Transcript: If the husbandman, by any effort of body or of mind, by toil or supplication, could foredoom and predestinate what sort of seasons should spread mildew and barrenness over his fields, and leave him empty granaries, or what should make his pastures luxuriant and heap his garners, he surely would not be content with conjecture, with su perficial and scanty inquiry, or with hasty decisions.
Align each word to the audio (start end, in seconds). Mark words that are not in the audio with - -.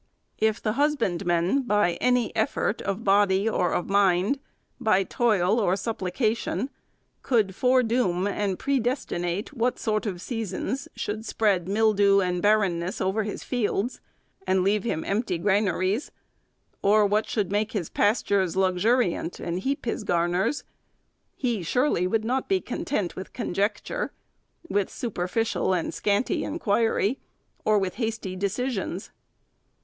If 0.39 0.59
the 0.59 0.71
husbandman, 0.81 1.61
by 1.61 1.93
any 2.01 2.35
effort 2.35 2.81
of 2.81 3.03
body 3.03 3.47
or 3.47 3.71
of 3.73 3.87
mind, 3.87 4.39
by 4.79 5.03
toil 5.03 5.59
or 5.59 5.75
supplication, 5.75 6.71
could 7.21 7.49
foredoom 7.49 8.27
and 8.27 8.57
predestinate 8.57 9.53
what 9.53 9.77
sort 9.77 10.07
of 10.07 10.19
seasons 10.19 10.87
should 10.95 11.23
spread 11.23 11.67
mildew 11.67 12.19
and 12.19 12.41
barrenness 12.41 12.99
over 12.99 13.21
his 13.21 13.43
fields, 13.43 14.01
and 14.47 14.63
leave 14.63 14.83
him 14.83 15.03
empty 15.05 15.37
granaries, 15.37 16.09
or 16.81 17.05
what 17.05 17.27
should 17.27 17.51
make 17.51 17.73
his 17.73 17.87
pastures 17.87 18.55
luxuriant 18.55 19.39
and 19.39 19.59
heap 19.59 19.85
his 19.85 20.03
garners, 20.03 20.63
he 21.35 21.61
surely 21.61 22.07
would 22.07 22.25
not 22.25 22.49
be 22.49 22.59
content 22.59 23.15
with 23.15 23.33
conjecture, 23.33 24.11
with 24.67 24.89
su 24.89 25.11
perficial 25.11 25.77
and 25.77 25.93
scanty 25.93 26.43
inquiry, 26.43 27.19
or 27.63 27.77
with 27.77 27.97
hasty 27.97 28.35
decisions. 28.35 29.11